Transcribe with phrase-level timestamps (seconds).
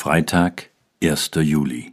[0.00, 0.70] Freitag,
[1.02, 1.32] 1.
[1.42, 1.92] Juli.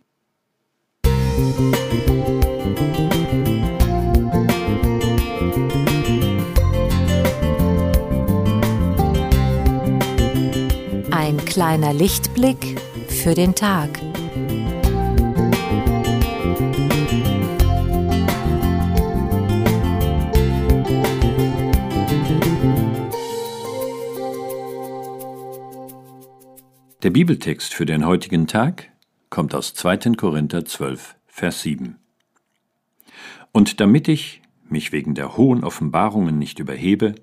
[11.09, 13.89] Ein kleiner Lichtblick für den Tag.
[27.05, 28.89] Der Bibeltext für den heutigen Tag
[29.29, 30.15] kommt aus 2.
[30.17, 31.97] Korinther 12, Vers 7.
[33.51, 37.13] Und damit ich mich wegen der hohen Offenbarungen nicht überhebe,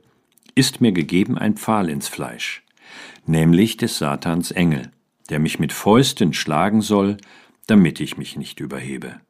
[0.55, 2.63] ist mir gegeben ein Pfahl ins Fleisch,
[3.27, 4.93] nämlich des Satans Engel,
[5.31, 7.17] der mich mit Fäusten schlagen soll,
[7.67, 9.21] damit ich mich nicht überhebe.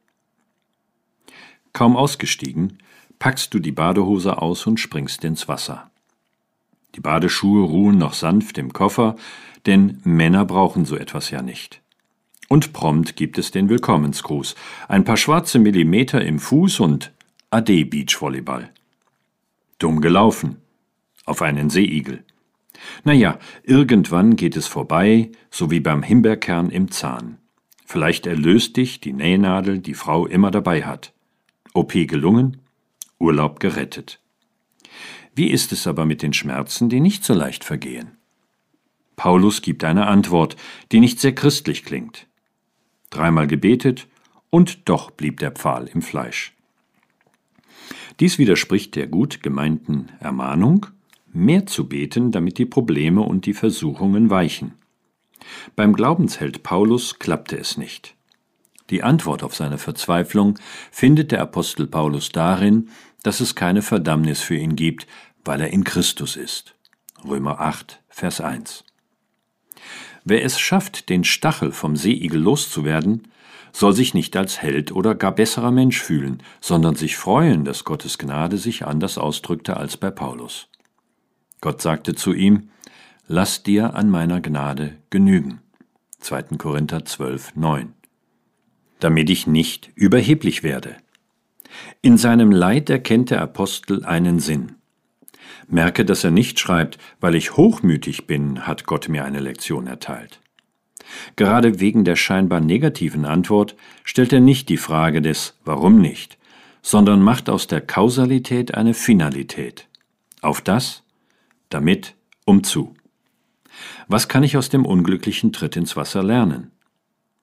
[1.73, 2.77] Kaum ausgestiegen,
[3.17, 5.89] packst du die Badehose aus und springst ins Wasser.
[6.95, 9.15] Die Badeschuhe ruhen noch sanft im Koffer,
[9.65, 11.81] denn Männer brauchen so etwas ja nicht.
[12.49, 14.55] Und prompt gibt es den Willkommensgruß,
[14.87, 17.11] ein paar schwarze Millimeter im Fuß und
[17.49, 18.69] Ade Beachvolleyball.
[19.79, 20.57] Dumm gelaufen.
[21.25, 22.23] Auf einen Seeigel.
[23.03, 27.37] Naja, irgendwann geht es vorbei, so wie beim Himbeerkern im Zahn.
[27.85, 31.13] Vielleicht erlöst dich die Nähnadel, die Frau immer dabei hat.
[31.73, 32.61] OP gelungen,
[33.19, 34.19] Urlaub gerettet.
[35.35, 38.17] Wie ist es aber mit den Schmerzen, die nicht so leicht vergehen?
[39.15, 40.55] Paulus gibt eine Antwort,
[40.91, 42.27] die nicht sehr christlich klingt.
[43.09, 44.07] Dreimal gebetet,
[44.49, 46.53] und doch blieb der Pfahl im Fleisch.
[48.19, 50.85] Dies widerspricht der gut gemeinten Ermahnung,
[51.31, 54.73] mehr zu beten, damit die Probleme und die Versuchungen weichen.
[55.75, 58.15] Beim Glaubensheld Paulus klappte es nicht.
[58.89, 60.59] Die Antwort auf seine Verzweiflung
[60.91, 62.89] findet der Apostel Paulus darin,
[63.23, 65.07] dass es keine Verdammnis für ihn gibt,
[65.43, 66.75] weil er in Christus ist.
[67.25, 68.83] Römer 8, Vers 1.
[70.25, 73.27] Wer es schafft, den Stachel vom Seeigel loszuwerden,
[73.73, 78.17] soll sich nicht als Held oder gar besserer Mensch fühlen, sondern sich freuen, dass Gottes
[78.17, 80.69] Gnade sich anders ausdrückte als bei Paulus.
[81.59, 82.69] Gott sagte zu ihm,
[83.27, 85.61] Lass dir an meiner Gnade genügen.
[86.19, 86.57] 2.
[86.57, 87.93] Korinther 12, 9.
[88.99, 90.97] Damit ich nicht überheblich werde.
[92.01, 94.75] In seinem Leid erkennt der Apostel einen Sinn.
[95.67, 100.41] Merke, dass er nicht schreibt, weil ich hochmütig bin, hat Gott mir eine Lektion erteilt.
[101.35, 106.37] Gerade wegen der scheinbar negativen Antwort stellt er nicht die Frage des Warum nicht,
[106.81, 109.87] sondern macht aus der Kausalität eine Finalität.
[110.41, 111.03] Auf das,
[111.69, 112.95] damit, um zu.
[114.07, 116.71] Was kann ich aus dem unglücklichen Tritt ins Wasser lernen?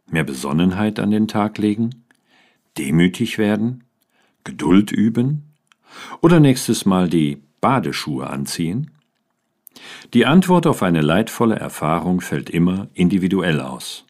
[0.06, 2.04] Mehr Besonnenheit an den Tag legen?
[2.78, 3.84] Demütig werden?
[4.44, 5.54] Geduld üben
[6.20, 8.90] oder nächstes Mal die Badeschuhe anziehen?
[10.14, 14.04] Die Antwort auf eine leidvolle Erfahrung fällt immer individuell aus.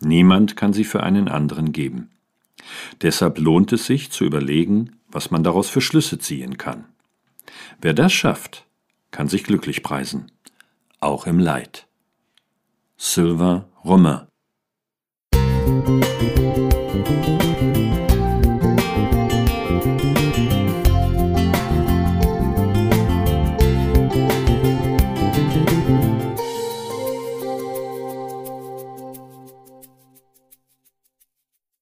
[0.00, 2.10] Niemand kann sie für einen anderen geben.
[3.02, 6.84] Deshalb lohnt es sich zu überlegen, was man daraus für Schlüsse ziehen kann.
[7.80, 8.66] Wer das schafft,
[9.10, 10.30] kann sich glücklich preisen,
[11.00, 11.86] auch im Leid.
[12.96, 14.26] Sylvain Romain
[16.92, 17.39] Musik